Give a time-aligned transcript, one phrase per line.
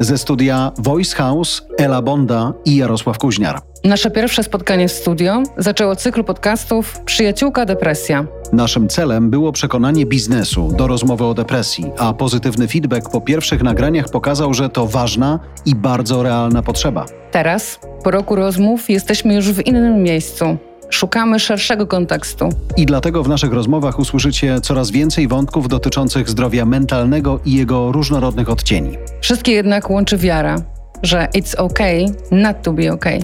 [0.00, 3.60] Ze studia Voice House Ela Bonda i Jarosław Kuźniar.
[3.84, 8.26] Nasze pierwsze spotkanie w studio zaczęło cykl podcastów Przyjaciółka Depresja.
[8.52, 14.08] Naszym celem było przekonanie biznesu do rozmowy o depresji, a pozytywny feedback po pierwszych nagraniach
[14.08, 17.06] pokazał, że to ważna i bardzo realna potrzeba.
[17.30, 20.56] Teraz, po roku rozmów, jesteśmy już w innym miejscu.
[20.90, 22.48] Szukamy szerszego kontekstu.
[22.76, 28.50] I dlatego w naszych rozmowach usłyszycie coraz więcej wątków dotyczących zdrowia mentalnego i jego różnorodnych
[28.50, 28.96] odcieni.
[29.20, 30.56] Wszystkie jednak łączy wiara,
[31.02, 33.20] że it's okay not to be okay.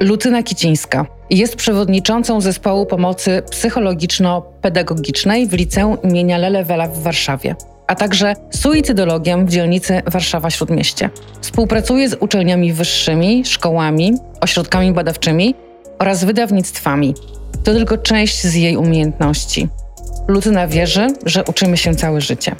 [0.00, 7.56] Lucyna Kicińska jest przewodniczącą zespołu pomocy psychologiczno-pedagogicznej w Liceum imienia Lelewela w Warszawie
[7.88, 11.10] a także suicydologiem w dzielnicy Warszawa-Śródmieście.
[11.40, 15.54] Współpracuje z uczelniami wyższymi, szkołami, ośrodkami badawczymi
[15.98, 17.14] oraz wydawnictwami.
[17.64, 19.68] To tylko część z jej umiejętności.
[20.28, 22.54] Lucyna wierzy, że uczymy się całe życie.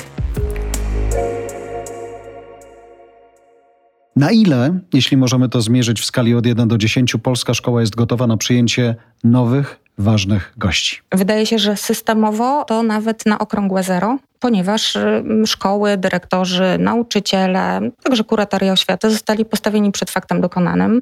[4.16, 7.94] Na ile, jeśli możemy to zmierzyć w skali od 1 do 10, polska szkoła jest
[7.94, 11.00] gotowa na przyjęcie nowych, ważnych gości?
[11.12, 18.24] Wydaje się, że systemowo to nawet na okrągłe zero ponieważ y, szkoły, dyrektorzy, nauczyciele, także
[18.24, 21.00] kuratoria oświaty zostali postawieni przed faktem dokonanym.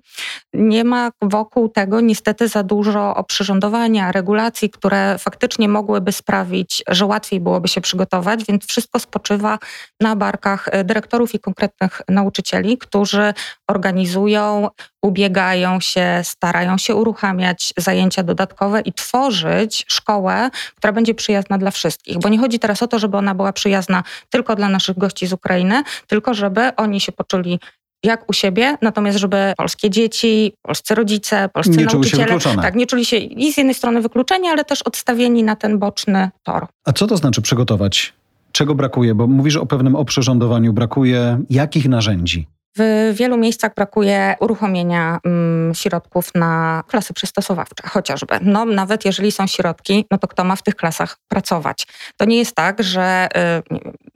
[0.52, 7.40] Nie ma wokół tego niestety za dużo oprzyrządowania, regulacji, które faktycznie mogłyby sprawić, że łatwiej
[7.40, 9.58] byłoby się przygotować, więc wszystko spoczywa
[10.00, 13.34] na barkach y, dyrektorów i konkretnych nauczycieli, którzy
[13.68, 14.68] organizują,
[15.06, 22.18] ubiegają się, starają się uruchamiać zajęcia dodatkowe i tworzyć szkołę, która będzie przyjazna dla wszystkich.
[22.18, 25.32] Bo nie chodzi teraz o to, żeby ona była przyjazna tylko dla naszych gości z
[25.32, 27.60] Ukrainy, tylko żeby oni się poczuli
[28.02, 33.04] jak u siebie, natomiast żeby polskie dzieci, polscy rodzice, polscy nie nauczyciele tak, nie czuli
[33.04, 36.66] się i z jednej strony wykluczeni, ale też odstawieni na ten boczny tor.
[36.84, 38.12] A co to znaczy przygotować?
[38.52, 39.14] Czego brakuje?
[39.14, 40.72] Bo mówisz o pewnym oprzyrządowaniu.
[40.72, 42.46] Brakuje jakich narzędzi?
[42.78, 48.38] W wielu miejscach brakuje uruchomienia mm, środków na klasy przystosowawcze, chociażby.
[48.40, 51.86] No, nawet jeżeli są środki, no to kto ma w tych klasach pracować?
[52.16, 53.28] To nie jest tak, że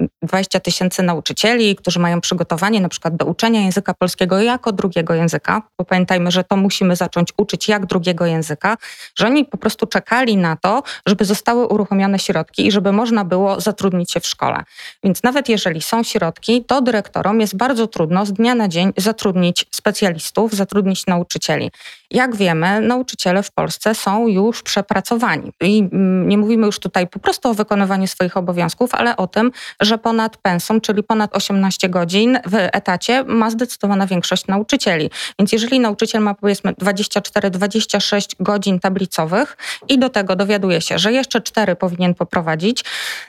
[0.00, 5.14] y, 20 tysięcy nauczycieli, którzy mają przygotowanie na przykład do uczenia języka polskiego jako drugiego
[5.14, 8.76] języka, bo pamiętajmy, że to musimy zacząć uczyć jak drugiego języka,
[9.18, 13.60] że oni po prostu czekali na to, żeby zostały uruchomione środki i żeby można było
[13.60, 14.64] zatrudnić się w szkole.
[15.04, 19.66] Więc nawet jeżeli są środki, to dyrektorom jest bardzo trudno z dnia na dzień zatrudnić
[19.70, 21.70] specjalistów, zatrudnić nauczycieli.
[22.10, 25.52] Jak wiemy, nauczyciele w Polsce są już przepracowani.
[25.60, 29.52] I mm, nie mówimy już tutaj po prostu o wykonywaniu swoich obowiązków, ale o tym,
[29.80, 35.10] że ponad pensum, czyli ponad 18 godzin w etacie ma zdecydowana większość nauczycieli.
[35.38, 39.56] Więc jeżeli nauczyciel ma powiedzmy 24-26 godzin tablicowych
[39.88, 42.84] i do tego dowiaduje się, że jeszcze 4 powinien poprowadzić,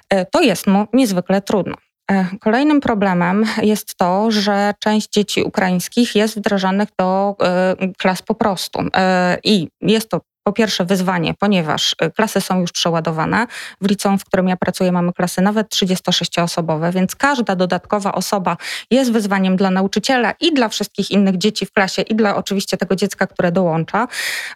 [0.10, 1.76] e, to jest mu niezwykle trudno.
[2.12, 8.36] E, kolejnym problemem jest to, że część dzieci ukraińskich jest wdrażanych do e, klas po
[8.36, 8.80] prostu.
[9.44, 13.48] I jest to po pierwsze wyzwanie, ponieważ y, klasy są już przeładowane.
[13.82, 18.58] W liceum, w którym ja pracuję, mamy klasy nawet 36-osobowe, więc każda dodatkowa osoba
[18.92, 22.96] jest wyzwaniem dla nauczyciela i dla wszystkich innych dzieci w klasie i dla oczywiście tego
[22.96, 24.08] dziecka, które dołącza.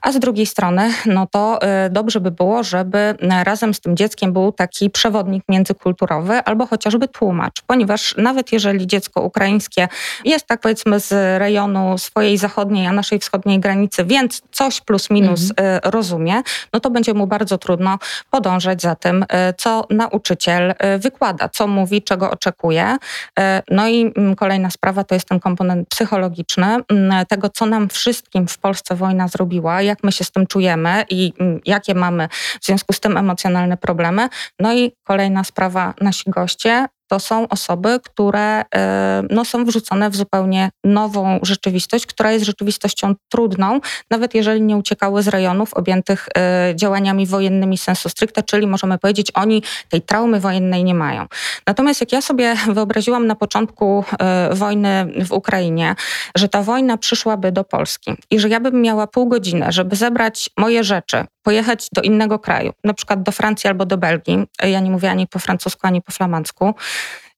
[0.02, 4.34] A z drugiej strony, no to y, dobrze by było, żeby razem z tym dzieckiem
[4.34, 9.88] był taki przewodnik międzykulturowy albo chociażby tłumacz, ponieważ nawet jeżeli dziecko ukraińskie
[10.26, 15.42] jest tak powiedzmy z rejonu swojej zachodniej, a naszej wschodniej granicy, więc coś plus minus
[15.50, 16.42] mhm rozumie,
[16.74, 18.00] no to będzie mu bardzo trudno
[18.30, 22.98] podążać za tym, e, co nauczyciel e, wykłada, co mówi, czego oczekuje.
[23.40, 27.90] E, no i mm, kolejna sprawa to jest ten komponent psychologiczny, mm, tego, co nam
[27.90, 32.28] wszystkim w Polsce wojna zrobiła, jak my się z tym czujemy i mm, jakie mamy
[32.62, 34.30] w związku z tym emocjonalne problemy.
[34.60, 40.16] No i kolejna sprawa, nasi goście, to są osoby, które e, no, są wrzucone w
[40.16, 43.80] zupełnie nową rzeczywistość, która jest rzeczywistością trudną,
[44.12, 49.32] nawet jeżeli nie uciekały z rejonów objętych e, działaniami wojennymi sensu stricte, czyli możemy powiedzieć,
[49.34, 51.26] oni tej traumy wojennej nie mają.
[51.68, 55.96] Natomiast jak ja sobie wyobraziłam na początku e, wojny w Ukrainie,
[56.36, 60.50] że ta wojna przyszłaby do Polski i że ja bym miała pół godziny, żeby zebrać
[60.58, 64.92] moje rzeczy, pojechać do innego kraju, na przykład do Francji albo do Belgii, ja nie
[64.92, 66.74] mówię ani po francusku, ani po flamandzku,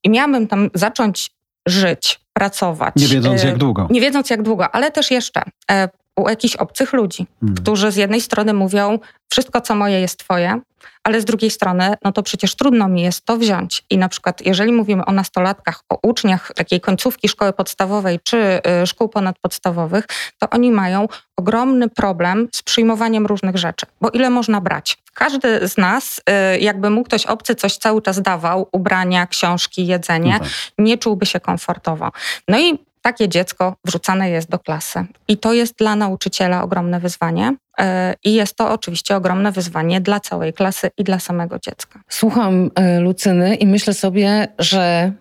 [0.04, 1.30] i miałabym tam zacząć
[1.68, 2.95] żyć, pracować.
[2.95, 3.88] Nie wiedząc jak długo.
[3.89, 7.58] Nie wiedząc jak długo, ale też jeszcze e, u jakichś obcych ludzi, hmm.
[7.58, 9.00] którzy z jednej strony mówią,
[9.30, 10.62] wszystko co moje jest twoje,
[11.04, 13.84] ale z drugiej strony, no to przecież trudno mi jest to wziąć.
[13.90, 18.88] I na przykład, jeżeli mówimy o nastolatkach, o uczniach takiej końcówki szkoły podstawowej czy y,
[18.88, 20.06] szkół ponadpodstawowych,
[20.40, 23.86] to oni mają ogromny problem z przyjmowaniem różnych rzeczy.
[24.02, 24.98] Bo ile można brać?
[25.14, 26.22] Każdy z nas,
[26.56, 30.50] y, jakby mu ktoś obcy coś cały czas dawał, ubrania, książki, jedzenie, no tak.
[30.78, 32.12] nie czułby się komfortowo.
[32.48, 35.06] No i takie dziecko wrzucane jest do klasy.
[35.27, 37.56] I to jest dla nauczyciela ogromne wyzwanie.
[37.80, 42.00] E, I jest to oczywiście ogromne wyzwanie dla całej klasy i dla samego dziecka.
[42.09, 45.12] Słucham e, Lucyny i myślę sobie, że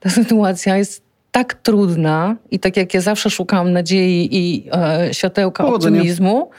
[0.00, 5.64] ta sytuacja jest tak trudna i tak jak ja zawsze szukam nadziei i e, światełka
[5.64, 5.96] Powodzenia.
[5.96, 6.50] optymizmu,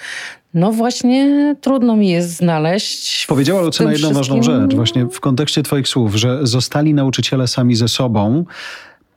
[0.53, 3.25] no właśnie trudno mi jest znaleźć.
[3.25, 4.37] Powiedziała Lucyna jedną wszystkim...
[4.37, 8.45] ważną rzecz, właśnie w kontekście Twoich słów, że zostali nauczyciele sami ze sobą.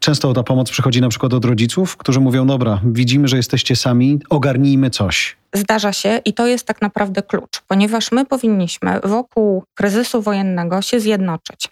[0.00, 4.20] Często ta pomoc przychodzi na przykład od rodziców, którzy mówią: Dobra, widzimy, że jesteście sami,
[4.30, 5.36] ogarnijmy coś.
[5.52, 11.00] Zdarza się i to jest tak naprawdę klucz, ponieważ my powinniśmy wokół kryzysu wojennego się
[11.00, 11.68] zjednoczyć.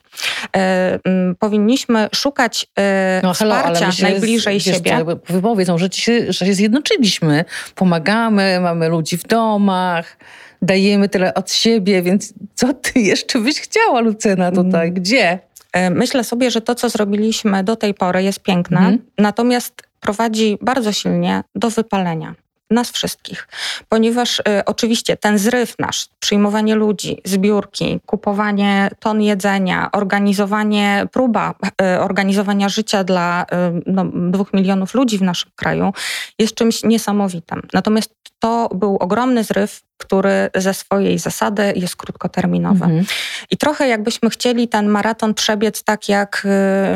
[0.53, 5.05] M, powinniśmy szukać e, no, hello, wsparcia się, najbliżej siebie.
[5.29, 10.17] Wypowiedzą, że, się, że się zjednoczyliśmy, pomagamy, mamy ludzi w domach
[10.63, 14.89] dajemy tyle od siebie, więc co ty jeszcze byś chciała, Lucyna, tutaj?
[14.89, 14.95] Mm.
[14.95, 15.39] Gdzie?
[15.73, 18.99] E, myślę sobie, że to, co zrobiliśmy do tej pory, jest piękne, mhm.
[19.19, 22.35] natomiast prowadzi bardzo silnie do wypalenia
[22.71, 23.49] nas wszystkich,
[23.89, 32.01] ponieważ y, oczywiście ten zryw nasz, przyjmowanie ludzi, zbiórki, kupowanie ton jedzenia, organizowanie, próba y,
[32.01, 35.93] organizowania życia dla y, no, dwóch milionów ludzi w naszym kraju
[36.39, 37.63] jest czymś niesamowitym.
[37.73, 42.85] Natomiast to był ogromny zryw, który ze swojej zasady jest krótkoterminowy.
[42.85, 43.05] Mhm.
[43.51, 46.47] I trochę jakbyśmy chcieli ten maraton przebiec tak, jak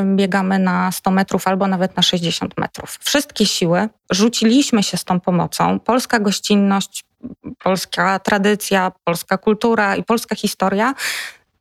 [0.02, 2.98] y, biegamy na 100 metrów albo nawet na 60 metrów.
[3.00, 5.80] Wszystkie siły rzuciliśmy się z tą pomocą.
[5.80, 7.04] Polska gościnność,
[7.62, 10.94] polska tradycja, polska kultura i polska historia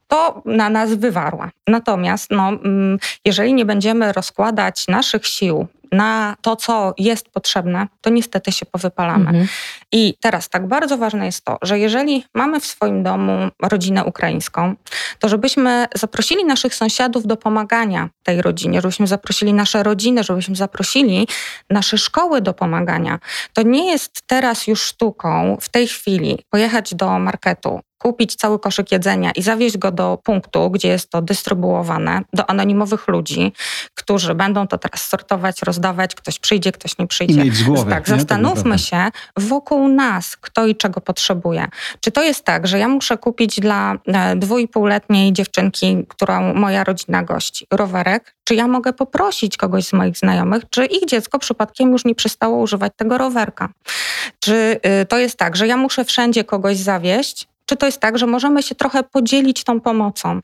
[0.08, 1.50] to na nas wywarła.
[1.68, 8.10] Natomiast no, mm, jeżeli nie będziemy rozkładać naszych sił na to, co jest potrzebne, to
[8.10, 9.30] niestety się powypalamy.
[9.30, 9.48] Mhm.
[9.92, 14.76] I teraz tak bardzo ważne jest to, że jeżeli mamy w swoim domu rodzinę ukraińską,
[15.20, 21.28] to żebyśmy zaprosili naszych sąsiadów do pomagania tej rodzinie, żebyśmy zaprosili nasze rodziny, żebyśmy zaprosili
[21.70, 23.20] nasze szkoły do pomagania.
[23.54, 28.92] To nie jest teraz już sztuką w tej chwili pojechać do marketu, kupić cały koszyk
[28.92, 33.54] jedzenia i zawieźć go do punktu, gdzie jest to dystrybuowane, do anonimowych ludzi,
[33.96, 35.81] którzy będą to teraz sortować, rozdawać,
[36.16, 37.42] ktoś przyjdzie, ktoś nie przyjdzie.
[37.42, 41.68] I mieć z głowy, tak, zastanówmy się wokół nas, kto i czego potrzebuje.
[42.00, 47.24] Czy to jest tak, że ja muszę kupić dla e, dwójpółletniej dziewczynki, którą moja rodzina
[47.24, 52.06] gości, rowerek, czy ja mogę poprosić kogoś z moich znajomych, czy ich dziecko przypadkiem już
[52.06, 53.70] nie przestało używać tego rowerka?
[54.40, 58.18] Czy y, to jest tak, że ja muszę wszędzie kogoś zawieść, czy to jest tak,
[58.18, 60.40] że możemy się trochę podzielić tą pomocą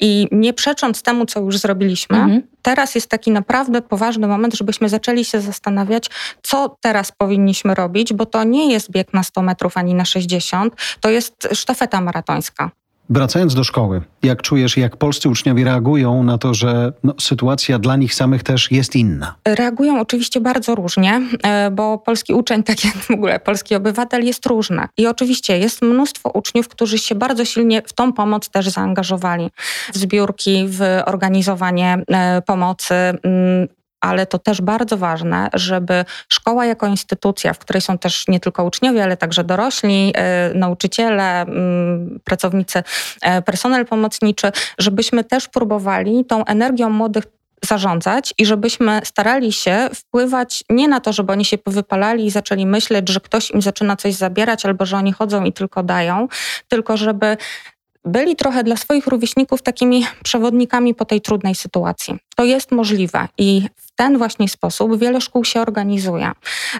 [0.00, 2.42] i nie przecząc temu, co już zrobiliśmy, mhm.
[2.62, 6.10] teraz jest taki naprawdę poważny moment, żebyśmy zaczęli się zastanawiać,
[6.42, 10.74] co teraz powinniśmy robić, bo to nie jest bieg na 100 metrów ani na 60,
[11.00, 12.70] to jest sztafeta maratońska.
[13.10, 17.96] Wracając do szkoły, jak czujesz, jak polscy uczniowie reagują na to, że no, sytuacja dla
[17.96, 19.34] nich samych też jest inna?
[19.48, 24.46] Reagują oczywiście bardzo różnie, e, bo polski uczeń, tak jak w ogóle polski obywatel, jest
[24.46, 24.88] różny.
[24.96, 29.50] I oczywiście jest mnóstwo uczniów, którzy się bardzo silnie w tą pomoc też zaangażowali.
[29.92, 33.68] W zbiórki, w organizowanie e, pomocy mm,
[34.06, 38.64] ale to też bardzo ważne, żeby szkoła jako instytucja, w której są też nie tylko
[38.64, 42.82] uczniowie, ale także dorośli, e, nauczyciele, mm, pracownicy,
[43.22, 47.24] e, personel pomocniczy, żebyśmy też próbowali tą energią młodych
[47.64, 52.66] zarządzać i żebyśmy starali się wpływać nie na to, żeby oni się powypalali i zaczęli
[52.66, 56.28] myśleć, że ktoś im zaczyna coś zabierać albo że oni chodzą i tylko dają,
[56.68, 57.36] tylko żeby
[58.04, 62.18] byli trochę dla swoich rówieśników takimi przewodnikami po tej trudnej sytuacji.
[62.36, 66.32] To jest możliwe i ten właśnie sposób wiele szkół się organizuje.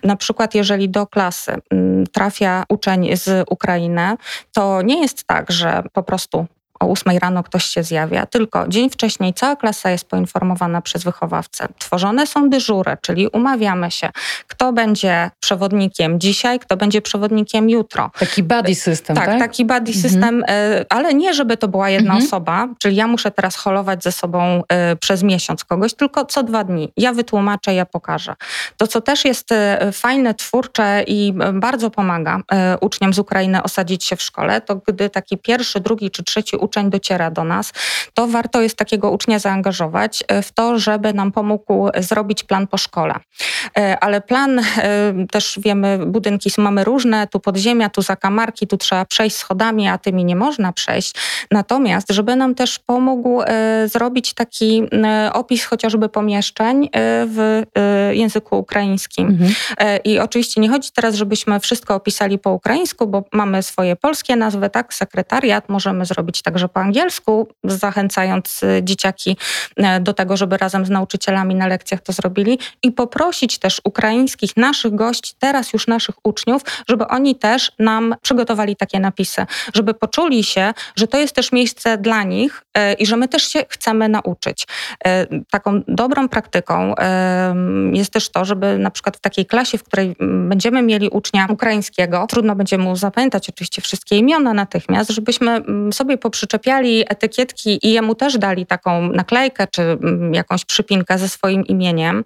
[0.05, 4.17] Na przykład, jeżeli do klasy mm, trafia uczeń z Ukrainy,
[4.53, 6.47] to nie jest tak, że po prostu
[6.81, 11.69] o 8 rano ktoś się zjawia, tylko dzień wcześniej cała klasa jest poinformowana przez wychowawcę.
[11.79, 14.11] Tworzone są dyżury, czyli umawiamy się,
[14.47, 18.11] kto będzie przewodnikiem dzisiaj, kto będzie przewodnikiem jutro.
[18.19, 19.27] Taki buddy system, tak?
[19.27, 20.03] Tak, taki buddy mhm.
[20.03, 22.27] system, e, ale nie żeby to była jedna mhm.
[22.27, 26.65] osoba, czyli ja muszę teraz holować ze sobą e, przez miesiąc kogoś, tylko co dwa
[26.65, 26.93] dni.
[26.97, 28.35] Ja wytłumaczę, ja pokażę.
[28.77, 29.49] To, co też jest
[29.93, 32.41] fajne, twórcze i bardzo pomaga
[32.81, 36.91] uczniom z Ukrainy osadzić się w szkole, to gdy taki pierwszy, drugi czy trzeci uczeń
[36.91, 37.73] dociera do nas,
[38.15, 43.15] to warto jest takiego ucznia zaangażować w to, żeby nam pomógł zrobić plan po szkole.
[44.01, 44.61] Ale plan,
[45.31, 50.25] też wiemy, budynki mamy różne, tu podziemia, tu zakamarki, tu trzeba przejść schodami, a tymi
[50.25, 51.15] nie można przejść.
[51.51, 53.43] Natomiast, żeby nam też pomógł
[53.87, 54.83] zrobić taki
[55.33, 56.89] opis chociażby pomieszczeń
[57.27, 57.63] w
[58.13, 59.29] języku ukraińskim.
[59.29, 59.55] Mhm.
[60.05, 64.71] I oczywiście nie chodzi teraz, żebyśmy wszystko opisali po ukraińsku, bo mamy swoje polskie nazwy,
[64.71, 64.95] tak?
[64.95, 69.37] Sekretariat możemy zrobić także po angielsku, zachęcając y, dzieciaki
[69.77, 74.57] e, do tego, żeby razem z nauczycielami na lekcjach to zrobili i poprosić też ukraińskich
[74.57, 80.45] naszych gości, teraz już naszych uczniów, żeby oni też nam przygotowali takie napisy, żeby poczuli
[80.45, 84.09] się, że to jest też miejsce dla nich e, i że my też się chcemy
[84.09, 84.67] nauczyć.
[85.05, 86.95] E, taką dobrą praktyką
[87.93, 92.27] jest też to, żeby na przykład w takiej klasie, w której będziemy mieli ucznia ukraińskiego,
[92.29, 98.15] trudno będzie mu zapamiętać oczywiście wszystkie imiona natychmiast, żebyśmy mm, sobie poprzyczepiali etykietki i jemu
[98.15, 102.25] też dali taką naklejkę czy mm, jakąś przypinkę ze swoim imieniem,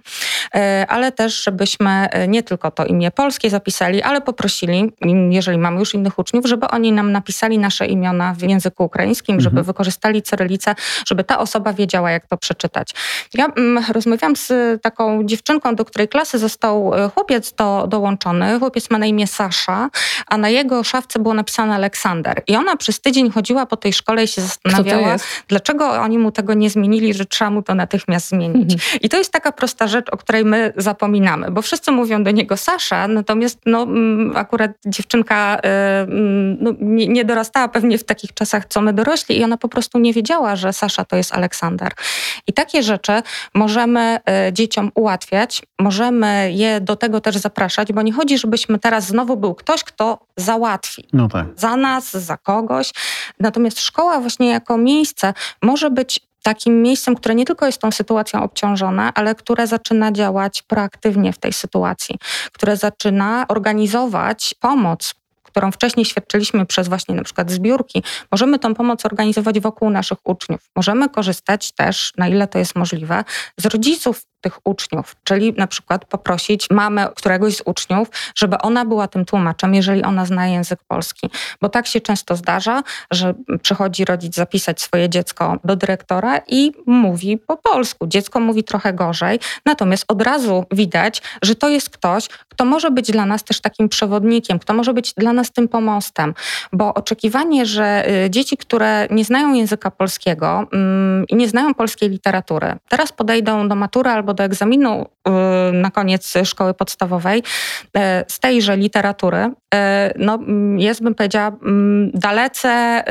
[0.55, 4.93] e, ale też żebyśmy e, nie tylko to imię polskie zapisali, ale poprosili,
[5.31, 9.43] jeżeli mamy już innych uczniów, żeby oni nam napisali nasze imiona w języku ukraińskim, mhm.
[9.43, 10.75] żeby wykorzystali cyrylicę,
[11.07, 12.91] żeby ta osoba wiedziała, jak to przeczytać.
[13.35, 18.59] Ja mm, rozmawiałam z taką dziewczynką, do której klasy został e, chłopiec do, dołączony.
[18.59, 19.91] Chłopiec ma na imię Sasza,
[20.27, 22.43] a na jego szafce było napisane Aleksander.
[22.47, 25.17] I ona przez tydzień chodziła po tej szkole i się zastanawiała,
[25.49, 28.73] dlaczego oni mu tego nie zmienili, że trzeba mu to natychmiast zmienić.
[28.73, 29.01] Mhm.
[29.03, 32.57] I to jest taka prosta rzecz, o której my zapominamy, bo wszyscy mówią do niego
[32.57, 38.35] Sasza, natomiast no, mm, akurat dziewczynka y, mm, no, nie, nie dorastała pewnie w takich
[38.35, 41.93] czasach, co my dorośli i ona po prostu nie wiedziała, że Sasza to jest Aleksander.
[42.47, 43.13] I takie rzeczy
[43.55, 49.07] możemy y, dzieciom ułatwiać, możemy je do tego też zapraszać, bo nie chodzi, żebyśmy teraz
[49.07, 51.09] znowu był ktoś, kto załatwi.
[51.13, 51.47] No tak.
[51.57, 52.93] Za nas, za kogoś.
[53.41, 58.43] Natomiast szkoła właśnie jako miejsce może być takim miejscem, które nie tylko jest tą sytuacją
[58.43, 62.19] obciążone, ale które zaczyna działać proaktywnie w tej sytuacji,
[62.53, 69.07] które zaczyna organizować pomoc którą wcześniej świadczyliśmy przez właśnie na przykład zbiórki, możemy tą pomoc
[69.07, 70.61] organizować wokół naszych uczniów.
[70.77, 73.25] Możemy korzystać też, na ile to jest możliwe,
[73.57, 79.09] z rodziców tych uczniów, czyli na przykład poprosić mamę któregoś z uczniów, żeby ona była
[79.09, 81.31] tym tłumaczem, jeżeli ona zna język polski.
[81.61, 87.39] Bo tak się często zdarza, że przychodzi rodzic zapisać swoje dziecko do dyrektora i mówi
[87.39, 88.07] po polsku.
[88.07, 93.11] Dziecko mówi trochę gorzej, natomiast od razu widać, że to jest ktoś, kto może być
[93.11, 96.35] dla nas też takim przewodnikiem, kto może być dla nas tym pomostem,
[96.73, 102.11] bo oczekiwanie, że y, dzieci, które nie znają języka polskiego mm, i nie znają polskiej
[102.11, 108.01] literatury, teraz podejdą do matury albo albo do egzaminu y, na koniec szkoły podstawowej y,
[108.29, 109.79] z tejże literatury, y,
[110.19, 110.39] no,
[110.77, 111.53] jest, bym powiedziała,
[112.15, 113.05] dalece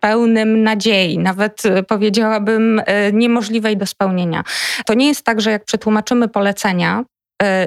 [0.00, 2.82] pełnym nadziei, nawet powiedziałabym
[3.12, 4.44] niemożliwej do spełnienia.
[4.86, 7.04] To nie jest tak, że jak przetłumaczymy polecenia,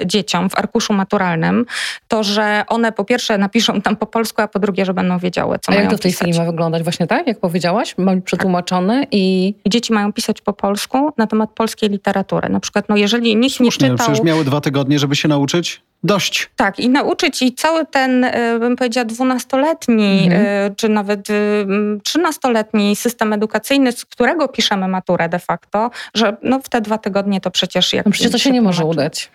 [0.06, 1.66] dzieciom w arkuszu maturalnym,
[2.08, 5.58] to że one po pierwsze napiszą tam po polsku, a po drugie, że będą wiedziały,
[5.58, 6.82] co a mają jak to w tej chwili ma wyglądać?
[6.82, 7.94] Właśnie tak, jak powiedziałaś?
[7.98, 9.08] Ma być przetłumaczone tak.
[9.12, 9.54] i...
[9.64, 12.48] I dzieci mają pisać po polsku na temat polskiej literatury.
[12.48, 14.06] Na przykład, no jeżeli nikt Słusznie, nie czytał...
[14.06, 16.50] przecież miały dwa tygodnie, żeby się nauczyć dość.
[16.56, 20.46] Tak, i nauczyć i cały ten, e, bym powiedziała, dwunastoletni, mhm.
[20.46, 21.28] E, czy nawet
[22.04, 27.40] trzynastoletni system edukacyjny, z którego piszemy maturę de facto, że no w te dwa tygodnie
[27.40, 28.06] to przecież jak...
[28.06, 29.30] No przecież to się nie może udać.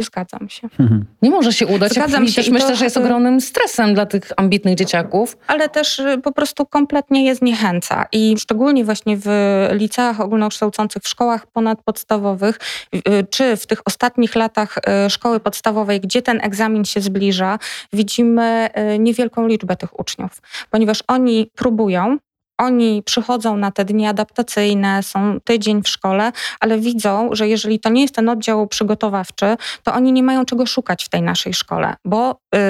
[0.00, 0.68] Zgadzam się.
[0.78, 1.04] Mhm.
[1.22, 1.92] Nie może się udać.
[1.92, 2.34] Zgadzam się.
[2.34, 5.38] Też myślę, to, że jest ogromnym stresem dla tych ambitnych dzieciaków.
[5.46, 8.06] Ale też y, po prostu kompletnie je zniechęca.
[8.12, 9.28] I szczególnie właśnie w
[9.72, 12.58] liceach ogólnokształcących, w szkołach ponadpodstawowych,
[12.94, 13.00] y,
[13.30, 17.58] czy w tych ostatnich latach y, szkoły podstawowej, gdzie ten egzamin się zbliża,
[17.92, 20.42] widzimy niewielką liczbę tych uczniów.
[20.70, 22.18] Ponieważ oni próbują,
[22.58, 27.88] oni przychodzą na te dni adaptacyjne, są tydzień w szkole, ale widzą, że jeżeli to
[27.88, 31.94] nie jest ten oddział przygotowawczy, to oni nie mają czego szukać w tej naszej szkole,
[32.04, 32.60] bo yy,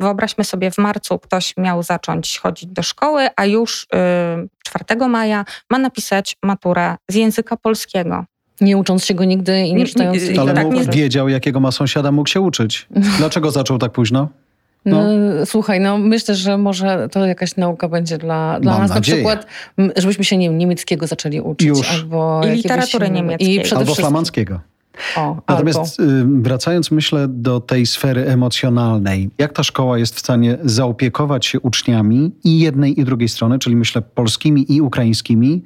[0.00, 5.44] wyobraźmy sobie, w marcu ktoś miał zacząć chodzić do szkoły, a już yy, 4 maja
[5.70, 8.24] ma napisać maturę z języka polskiego.
[8.60, 10.38] Nie ucząc się go nigdy i nie czytając.
[10.38, 10.84] Ale tak, nie...
[10.84, 12.86] wiedział, jakiego ma sąsiada, mógł się uczyć.
[13.18, 14.28] Dlaczego zaczął tak późno?
[14.84, 15.02] No.
[15.02, 15.46] no.
[15.46, 19.22] słuchaj, no myślę, że może to jakaś nauka będzie dla, dla nas nadzieję.
[19.24, 19.46] na przykład,
[19.96, 21.68] żebyśmy się nie, niemieckiego zaczęli uczyć.
[21.68, 21.90] Już.
[21.90, 23.54] Albo I literatury niemieckiej.
[23.54, 24.60] I albo flamandzkiego.
[25.16, 26.42] O, Natomiast albo...
[26.42, 32.32] wracając, myślę, do tej sfery emocjonalnej, jak ta szkoła jest w stanie zaopiekować się uczniami
[32.44, 35.62] i jednej, i drugiej strony, czyli myślę polskimi i ukraińskimi,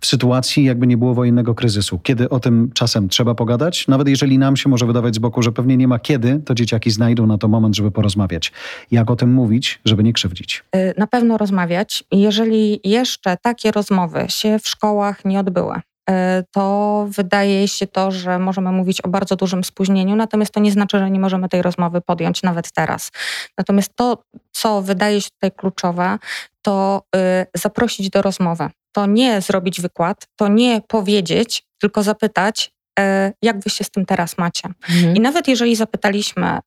[0.00, 1.98] w sytuacji, jakby nie było wojennego kryzysu.
[1.98, 5.52] Kiedy o tym czasem trzeba pogadać, nawet jeżeli nam się może wydawać z boku, że
[5.52, 8.52] pewnie nie ma kiedy, to dzieciaki znajdą na to moment, żeby porozmawiać.
[8.90, 10.64] Jak o tym mówić, żeby nie krzywdzić?
[10.76, 12.04] Y, na pewno rozmawiać.
[12.12, 15.80] Jeżeli jeszcze takie rozmowy się w szkołach nie odbyły, y,
[16.50, 20.98] to wydaje się to, że możemy mówić o bardzo dużym spóźnieniu, natomiast to nie znaczy,
[20.98, 23.10] że nie możemy tej rozmowy podjąć nawet teraz.
[23.58, 24.22] Natomiast to,
[24.52, 26.18] co wydaje się tutaj kluczowe,
[26.62, 33.32] to y, zaprosić do rozmowy to nie zrobić wykład, to nie powiedzieć, tylko zapytać, e,
[33.42, 34.68] jak wy się z tym teraz macie.
[34.88, 35.16] Mhm.
[35.16, 36.58] I nawet jeżeli zapytaliśmy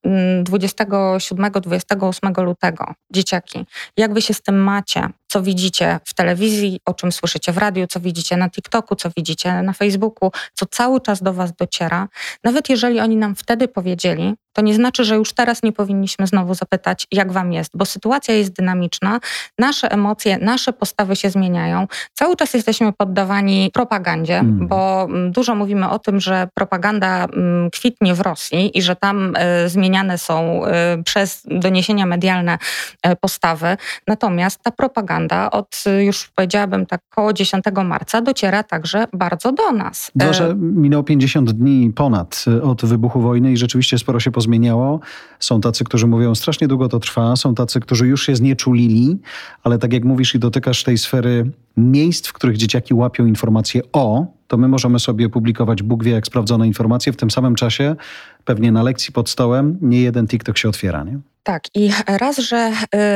[0.44, 3.66] 27-28 mm, lutego dzieciaki,
[3.96, 7.86] jak wy się z tym macie, co widzicie w telewizji, o czym słyszycie w radiu,
[7.86, 12.08] co widzicie na TikToku, co widzicie na Facebooku, co cały czas do was dociera,
[12.44, 16.54] nawet jeżeli oni nam wtedy powiedzieli, to nie znaczy, że już teraz nie powinniśmy znowu
[16.54, 19.20] zapytać, jak wam jest, bo sytuacja jest dynamiczna,
[19.58, 21.86] nasze emocje, nasze postawy się zmieniają.
[22.12, 24.68] Cały czas jesteśmy poddawani propagandzie, mm.
[24.68, 29.36] bo mm, dużo mówimy o tym, że propaganda mm, kwitnie w Rosji i że tam
[29.36, 32.58] y, zmieniane są y, przez doniesienia medialne
[33.06, 33.76] y, postawy.
[34.06, 35.19] Natomiast ta propaganda
[35.50, 40.10] od już powiedziałabym tak około 10 marca dociera także bardzo do nas.
[40.14, 45.00] Dobrze, minęło 50 dni ponad od wybuchu wojny i rzeczywiście sporo się pozmieniało.
[45.38, 49.18] Są tacy, którzy mówią, strasznie długo to trwa, są tacy, którzy już się znieczulili,
[49.62, 54.39] ale tak jak mówisz i dotykasz tej sfery miejsc, w których dzieciaki łapią informacje o,
[54.50, 57.12] to my możemy sobie publikować Bóg wie jak sprawdzone informacje.
[57.12, 57.96] W tym samym czasie
[58.44, 61.18] pewnie na lekcji pod stołem nie jeden TikTok się otwiera, nie?
[61.42, 62.72] Tak, i raz, że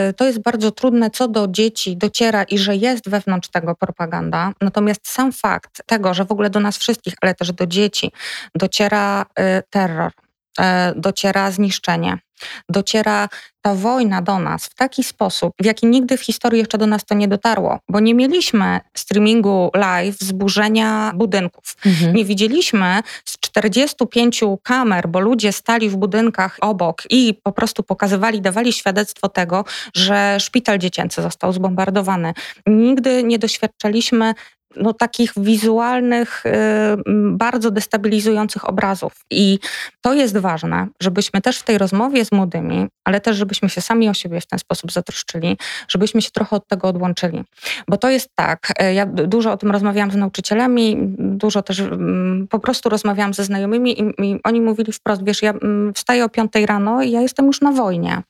[0.09, 4.53] y, to jest bardzo trudne, co do dzieci dociera i że jest wewnątrz tego propaganda,
[4.61, 8.13] natomiast sam fakt tego, że w ogóle do nas wszystkich, ale też do dzieci
[8.55, 10.13] dociera y, terror,
[10.61, 12.19] E, dociera zniszczenie.
[12.69, 13.29] Dociera
[13.63, 17.05] ta wojna do nas w taki sposób, w jaki nigdy w historii jeszcze do nas
[17.05, 21.77] to nie dotarło, bo nie mieliśmy streamingu live zburzenia budynków.
[21.87, 22.17] Mhm.
[22.17, 28.41] Nie widzieliśmy z 45 kamer, bo ludzie stali w budynkach obok i po prostu pokazywali,
[28.41, 29.65] dawali świadectwo tego,
[29.95, 32.35] że szpital dziecięcy został zbombardowany.
[32.67, 34.35] Nigdy nie doświadczaliśmy
[34.77, 36.51] no, takich wizualnych, y,
[37.31, 39.13] bardzo destabilizujących obrazów.
[39.31, 39.59] I
[40.01, 44.09] to jest ważne, żebyśmy też w tej rozmowie z młodymi, ale też żebyśmy się sami
[44.09, 45.57] o siebie w ten sposób zatroszczyli,
[45.89, 47.45] żebyśmy się trochę od tego odłączyli.
[47.89, 51.83] Bo to jest tak, y, ja dużo o tym rozmawiałam z nauczycielami, dużo też
[52.51, 55.55] po prostu rozmawiałam ze znajomymi i, i oni mówili wprost, wiesz, ja
[55.95, 58.23] wstaję o piątej rano i ja jestem już na wojnie.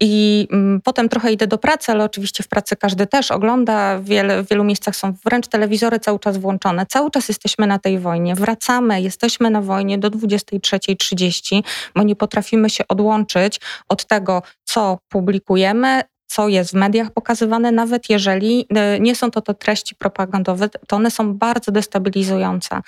[0.00, 3.98] I mm, potem trochę idę do pracy, ale oczywiście w pracy każdy też ogląda.
[4.00, 6.86] Wiele, w wielu miejscach są wręcz telewizory cały czas włączone.
[6.86, 8.34] Cały czas jesteśmy na tej wojnie.
[8.34, 11.62] Wracamy, jesteśmy na wojnie do 23.30,
[11.94, 16.02] bo nie potrafimy się odłączyć od tego, co publikujemy,
[16.34, 20.96] co jest w mediach pokazywane, nawet jeżeli e, nie są to, to treści propagandowe, to
[20.96, 22.80] one są bardzo destabilizujące.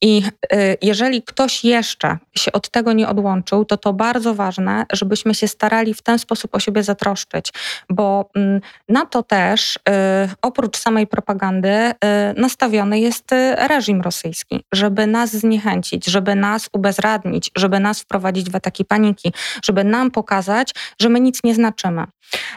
[0.00, 5.34] I e, jeżeli ktoś jeszcze się od tego nie odłączył, to to bardzo ważne, żebyśmy
[5.34, 7.52] się starali w ten sposób o siebie zatroszczyć,
[7.90, 11.92] bo mm, na to też e, oprócz samej propagandy
[12.36, 18.84] nastawiony jest reżim rosyjski, żeby nas zniechęcić, żeby nas ubezradnić, żeby nas wprowadzić w ataki
[18.84, 19.32] paniki,
[19.64, 22.04] żeby nam pokazać, że my nic nie znaczymy.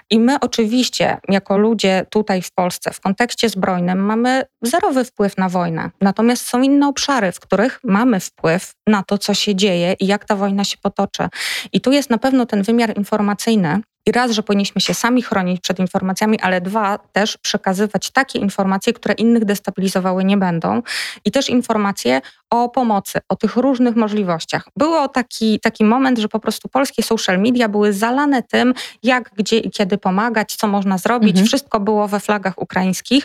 [0.10, 5.50] I my oczywiście, jako ludzie tutaj w Polsce, w kontekście zbrojnym, mamy zerowy wpływ na
[5.50, 5.90] wojnę.
[6.02, 10.26] Natomiast są inne obszary, w których mamy wpływ na to, co się dzieje i jak
[10.26, 11.28] ta wojna się potoczy.
[11.74, 15.62] I tu jest na pewno ten wymiar informacyjny, i raz, że powinniśmy się sami chronić
[15.62, 20.82] przed informacjami, ale dwa, też przekazywać takie informacje, które innych destabilizowały nie będą.
[21.26, 24.70] I też informacje o pomocy, o tych różnych możliwościach.
[24.76, 29.58] Było taki, taki moment, że po prostu polskie social media były zalane tym, jak, gdzie
[29.58, 31.30] i kiedy pomagać, co można zrobić.
[31.30, 31.48] Mhm.
[31.48, 33.24] Wszystko było we flagach ukraińskich.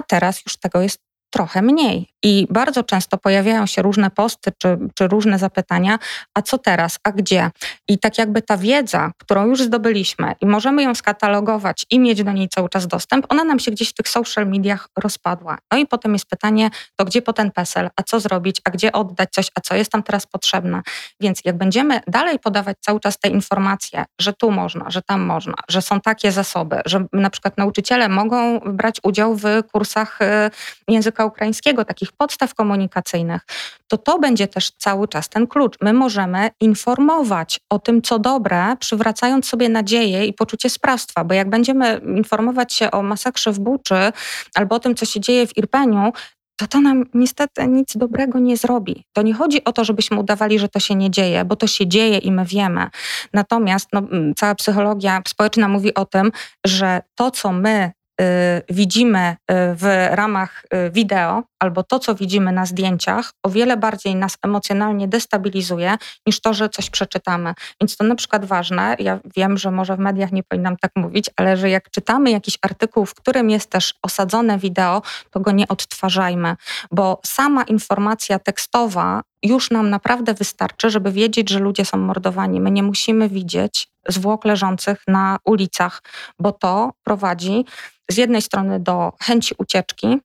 [0.00, 2.13] A teraz już tego jest trochę mniej.
[2.24, 5.98] I bardzo często pojawiają się różne posty czy, czy różne zapytania,
[6.34, 7.50] a co teraz, a gdzie?
[7.88, 12.32] I tak jakby ta wiedza, którą już zdobyliśmy i możemy ją skatalogować i mieć do
[12.32, 15.58] niej cały czas dostęp, ona nam się gdzieś w tych social mediach rozpadła.
[15.72, 18.92] No i potem jest pytanie, to gdzie po ten PESEL, a co zrobić, a gdzie
[18.92, 20.82] oddać coś, a co jest tam teraz potrzebne.
[21.20, 25.54] Więc jak będziemy dalej podawać cały czas te informacje, że tu można, że tam można,
[25.68, 30.50] że są takie zasoby, że na przykład nauczyciele mogą brać udział w kursach y,
[30.88, 33.42] języka ukraińskiego, takich podstaw komunikacyjnych,
[33.88, 35.76] to to będzie też cały czas ten klucz.
[35.80, 41.50] My możemy informować o tym, co dobre, przywracając sobie nadzieję i poczucie sprawstwa, bo jak
[41.50, 44.12] będziemy informować się o masakrze w Buczy
[44.54, 46.12] albo o tym, co się dzieje w Irpeniu,
[46.56, 49.04] to to nam niestety nic dobrego nie zrobi.
[49.12, 51.86] To nie chodzi o to, żebyśmy udawali, że to się nie dzieje, bo to się
[51.86, 52.86] dzieje i my wiemy.
[53.32, 54.02] Natomiast no,
[54.36, 56.32] cała psychologia społeczna mówi o tym,
[56.66, 62.52] że to, co my Y, widzimy y, w ramach y, wideo, albo to, co widzimy
[62.52, 65.96] na zdjęciach, o wiele bardziej nas emocjonalnie destabilizuje
[66.26, 67.54] niż to, że coś przeczytamy.
[67.80, 71.30] Więc to na przykład ważne, ja wiem, że może w mediach nie powinnam tak mówić,
[71.36, 75.68] ale że jak czytamy jakiś artykuł, w którym jest też osadzone wideo, to go nie
[75.68, 76.56] odtwarzajmy,
[76.90, 82.60] bo sama informacja tekstowa już nam naprawdę wystarczy, żeby wiedzieć, że ludzie są mordowani.
[82.60, 86.02] My nie musimy widzieć zwłok leżących na ulicach,
[86.38, 87.64] bo to prowadzi
[88.10, 90.20] z jednej strony do chęci ucieczki,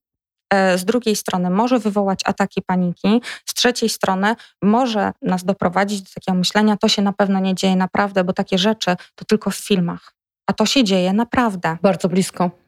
[0.76, 6.38] z drugiej strony może wywołać ataki paniki, z trzeciej strony może nas doprowadzić do takiego
[6.38, 10.14] myślenia, to się na pewno nie dzieje naprawdę, bo takie rzeczy to tylko w filmach,
[10.48, 11.78] a to się dzieje naprawdę.
[11.82, 12.59] Bardzo blisko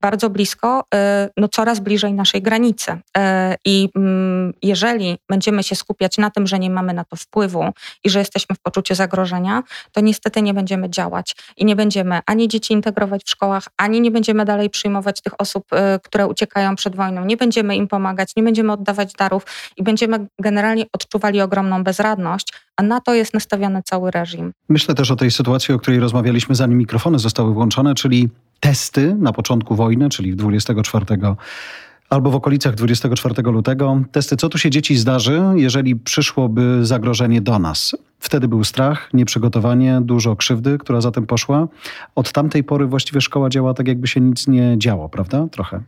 [0.00, 2.92] bardzo blisko, y, no coraz bliżej naszej granicy.
[2.92, 3.20] Y,
[3.64, 7.64] I mm, jeżeli będziemy się skupiać na tym, że nie mamy na to wpływu
[8.04, 12.48] i że jesteśmy w poczuciu zagrożenia, to niestety nie będziemy działać i nie będziemy ani
[12.48, 16.96] dzieci integrować w szkołach, ani nie będziemy dalej przyjmować tych osób, y, które uciekają przed
[16.96, 22.52] wojną, nie będziemy im pomagać, nie będziemy oddawać darów i będziemy generalnie odczuwali ogromną bezradność,
[22.76, 24.52] a na to jest nastawiony cały reżim.
[24.68, 28.28] Myślę też o tej sytuacji, o której rozmawialiśmy zanim mikrofony zostały włączone, czyli
[28.60, 31.06] testy na początku wojny, czyli 24
[32.10, 34.02] albo w okolicach 24 lutego.
[34.12, 37.96] Testy, co tu się dzieci zdarzy, jeżeli przyszłoby zagrożenie do nas.
[38.18, 41.68] Wtedy był strach, nieprzygotowanie, dużo krzywdy, która za tym poszła.
[42.14, 45.46] Od tamtej pory właściwie szkoła działa tak, jakby się nic nie działo, prawda?
[45.50, 45.80] Trochę.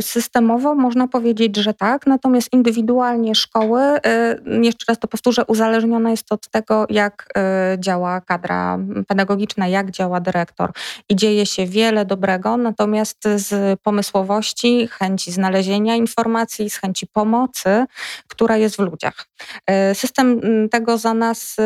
[0.00, 6.32] Systemowo można powiedzieć, że tak, natomiast indywidualnie szkoły, y, jeszcze raz to powtórzę, uzależnione jest
[6.32, 7.28] od tego, jak
[7.74, 8.78] y, działa kadra
[9.08, 10.72] pedagogiczna, jak działa dyrektor.
[11.08, 17.86] I dzieje się wiele dobrego, natomiast z pomysłowości, chęci znalezienia informacji, z chęci pomocy,
[18.28, 19.26] która jest w ludziach.
[19.90, 21.56] Y, system tego za nas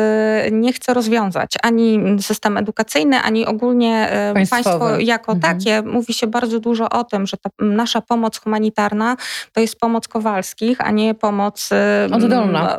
[0.51, 4.79] nie chce rozwiązać, ani system edukacyjny, ani ogólnie Państwowe.
[4.79, 5.57] państwo jako mhm.
[5.57, 5.81] takie.
[5.81, 9.17] Mówi się bardzo dużo o tym, że ta nasza pomoc humanitarna
[9.53, 11.69] to jest pomoc Kowalskich, a nie pomoc
[12.11, 12.77] oddolna.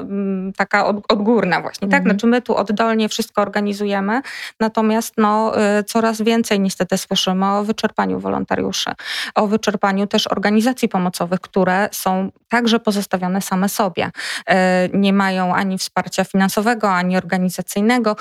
[0.57, 1.89] taka od, odgórna właśnie.
[1.89, 2.01] Tak?
[2.01, 2.11] Mhm.
[2.11, 4.21] Znaczy my tu oddolnie wszystko organizujemy,
[4.61, 8.91] natomiast no, y, coraz więcej niestety słyszymy o wyczerpaniu wolontariuszy,
[9.35, 14.07] o wyczerpaniu też organizacji pomocowych, które są także pozostawione same sobie.
[14.07, 14.55] Y,
[14.93, 18.17] nie mają ani wsparcia finansowego, ani organizacyjnego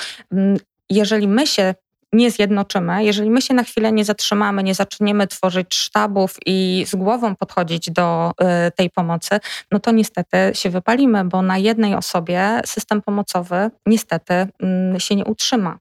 [0.92, 1.76] jeżeli my się
[2.14, 6.96] nie zjednoczymy, jeżeli my się na chwilę nie zatrzymamy, nie zaczniemy tworzyć sztabów i z
[6.96, 8.32] głową podchodzić do
[8.68, 9.40] y, tej pomocy,
[9.72, 15.26] no to niestety się wypalimy, bo na jednej osobie system pomocowy niestety mm, się nie
[15.26, 15.78] utrzyma.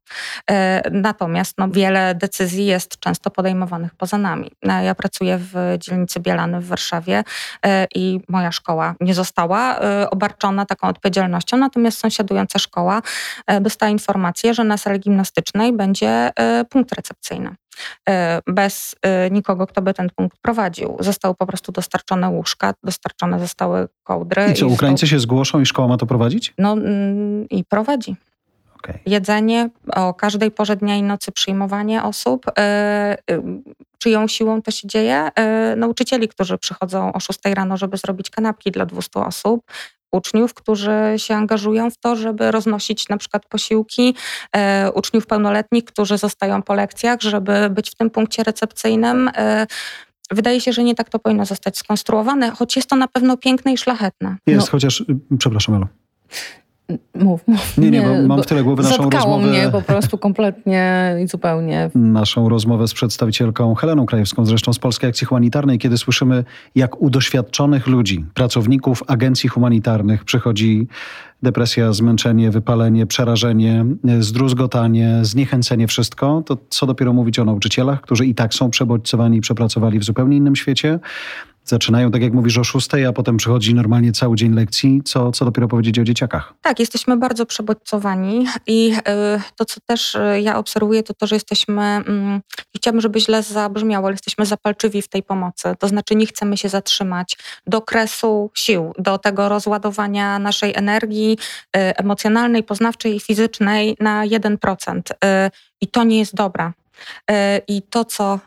[0.51, 0.55] Y,
[0.91, 4.51] natomiast no, wiele decyzji jest często podejmowanych poza nami.
[4.63, 7.25] No, ja pracuję w dzielnicy Bielany w Warszawie
[7.67, 13.03] y, i moja szkoła nie została obarczona taką odpowiedzialnością, natomiast sąsiadująca szkoła
[13.61, 17.55] dostała informację, że na sali gimnastycznej będzie E, punkt recepcyjny.
[18.09, 20.97] E, bez e, nikogo, kto by ten punkt prowadził.
[21.01, 24.47] Zostały po prostu dostarczone łóżka, dostarczone zostały kołdry.
[24.53, 26.55] I co, i Ukraińcy się zgłoszą i szkoła ma to prowadzić?
[26.59, 28.17] No mm, i prowadzi.
[28.85, 28.99] Okay.
[29.07, 32.47] Jedzenie o każdej porze dnia i nocy, przyjmowanie osób.
[33.99, 35.31] czyją siłą to się dzieje?
[35.77, 39.65] nauczycieli, którzy przychodzą o 6 rano, żeby zrobić kanapki dla 200 osób,
[40.13, 44.15] uczniów, którzy się angażują w to, żeby roznosić na przykład posiłki,
[44.53, 49.31] e, uczniów pełnoletnich, którzy zostają po lekcjach, żeby być w tym punkcie recepcyjnym.
[49.37, 49.67] E,
[50.31, 53.73] wydaje się, że nie tak to powinno zostać skonstruowane, choć jest to na pewno piękne
[53.73, 54.37] i szlachetne.
[54.47, 54.73] Jest, no.
[54.73, 55.05] chociaż,
[55.39, 55.87] przepraszam, Elo.
[57.15, 57.79] Mów, mów.
[57.79, 59.47] Nie, nie, bo mam w tyle głowy naszą rozmowę.
[59.47, 61.91] mnie po prostu kompletnie i zupełnie.
[61.95, 67.11] Naszą rozmowę z przedstawicielką Heleną Krajewską, zresztą z Polskiej Akcji Humanitarnej, kiedy słyszymy, jak u
[67.11, 70.89] doświadczonych ludzi, pracowników agencji humanitarnych przychodzi
[71.43, 73.85] depresja, zmęczenie, wypalenie, przerażenie,
[74.21, 79.41] zdruzgotanie, zniechęcenie, wszystko, to co dopiero mówić o nauczycielach, którzy i tak są przebodźcowani i
[79.41, 80.99] przepracowali w zupełnie innym świecie,
[81.71, 85.03] zaczynają, tak jak mówisz, o 6, a potem przychodzi normalnie cały dzień lekcji.
[85.05, 86.55] Co, co dopiero powiedzieć o dzieciakach?
[86.63, 88.93] Tak, jesteśmy bardzo przebodźcowani i
[89.37, 92.41] y, to, co też y, ja obserwuję, to to, że jesteśmy, mm,
[92.77, 95.75] chciałabym, żeby źle zabrzmiało, ale jesteśmy zapalczywi w tej pomocy.
[95.79, 101.39] To znaczy nie chcemy się zatrzymać do kresu sił, do tego rozładowania naszej energii
[101.77, 105.01] y, emocjonalnej, poznawczej i fizycznej na 1%.
[105.81, 106.73] I to nie jest dobra.
[107.69, 108.39] I to, co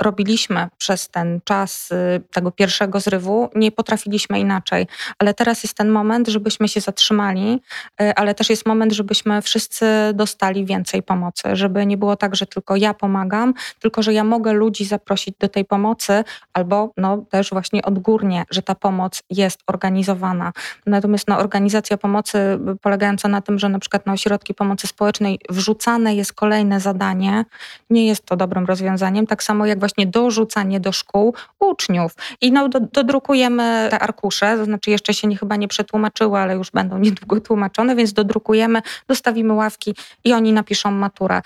[0.00, 4.86] robiliśmy przez ten czas y, tego pierwszego zrywu, nie potrafiliśmy inaczej.
[5.18, 7.60] Ale teraz jest ten moment, żebyśmy się zatrzymali,
[8.00, 12.46] y, ale też jest moment, żebyśmy wszyscy dostali więcej pomocy, żeby nie było tak, że
[12.46, 17.50] tylko ja pomagam, tylko że ja mogę ludzi zaprosić do tej pomocy, albo no, też
[17.50, 20.52] właśnie odgórnie, że ta pomoc jest organizowana.
[20.86, 26.14] Natomiast no, organizacja pomocy polegająca na tym, że na przykład na ośrodki pomocy społecznej wrzucane
[26.14, 27.44] jest kolejne zadanie,
[27.90, 29.26] nie jest to dobrym rozwiązaniem.
[29.26, 32.14] Tak samo jak właśnie dorzucanie do szkół uczniów.
[32.40, 36.54] I no, do, dodrukujemy te arkusze, to znaczy jeszcze się nie, chyba nie przetłumaczyły, ale
[36.54, 41.42] już będą niedługo tłumaczone, więc dodrukujemy, dostawimy ławki i oni napiszą maturę.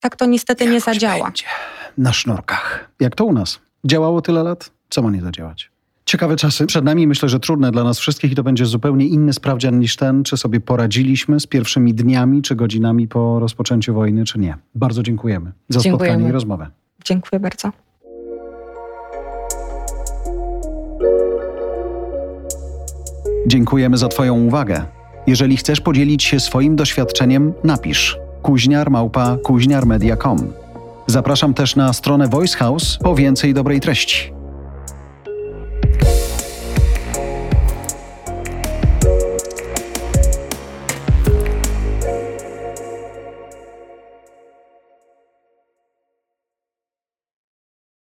[0.00, 1.24] Tak to niestety nie Jakoś zadziała.
[1.24, 1.44] Będzie.
[1.98, 2.90] Na sznurkach.
[3.00, 3.58] Jak to u nas?
[3.84, 4.70] Działało tyle lat?
[4.90, 5.70] Co ma nie zadziałać?
[6.04, 9.32] Ciekawe czasy przed nami, myślę, że trudne dla nas wszystkich i to będzie zupełnie inny
[9.32, 14.38] sprawdzian niż ten, czy sobie poradziliśmy z pierwszymi dniami czy godzinami po rozpoczęciu wojny, czy
[14.38, 14.56] nie.
[14.74, 16.08] Bardzo dziękujemy za Dziękujemy.
[16.08, 16.70] spotkanie i rozmowę.
[17.06, 17.70] Dziękuję bardzo.
[23.46, 24.84] Dziękujemy za Twoją uwagę.
[25.26, 30.52] Jeżeli chcesz podzielić się swoim doświadczeniem, napisz kuźniar małpa kuźniarmedia.com.
[31.06, 34.35] Zapraszam też na stronę Voice House po więcej dobrej treści.